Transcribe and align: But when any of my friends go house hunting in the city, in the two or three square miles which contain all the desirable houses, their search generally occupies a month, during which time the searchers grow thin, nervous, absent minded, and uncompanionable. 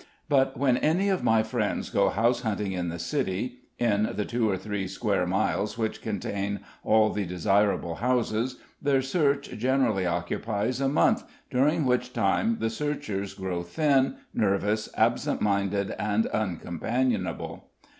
But 0.27 0.57
when 0.57 0.77
any 0.77 1.09
of 1.09 1.23
my 1.23 1.43
friends 1.43 1.91
go 1.91 2.09
house 2.09 2.41
hunting 2.41 2.71
in 2.71 2.89
the 2.89 2.97
city, 2.97 3.59
in 3.77 4.13
the 4.15 4.25
two 4.25 4.49
or 4.49 4.57
three 4.57 4.87
square 4.87 5.27
miles 5.27 5.77
which 5.77 6.01
contain 6.01 6.61
all 6.83 7.11
the 7.11 7.23
desirable 7.27 7.93
houses, 7.97 8.55
their 8.81 9.03
search 9.03 9.51
generally 9.59 10.07
occupies 10.07 10.81
a 10.81 10.89
month, 10.89 11.23
during 11.51 11.85
which 11.85 12.13
time 12.13 12.57
the 12.59 12.71
searchers 12.71 13.35
grow 13.35 13.61
thin, 13.61 14.15
nervous, 14.33 14.89
absent 14.97 15.39
minded, 15.39 15.91
and 15.99 16.25
uncompanionable. 16.33 17.65